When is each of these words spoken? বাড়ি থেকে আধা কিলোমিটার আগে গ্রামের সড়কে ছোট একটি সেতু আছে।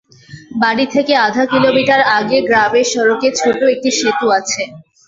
বাড়ি 0.61 0.85
থেকে 0.95 1.13
আধা 1.27 1.43
কিলোমিটার 1.51 2.01
আগে 2.17 2.37
গ্রামের 2.47 2.85
সড়কে 2.93 3.29
ছোট 3.39 3.59
একটি 3.73 3.89
সেতু 3.99 4.25
আছে। 4.39 4.61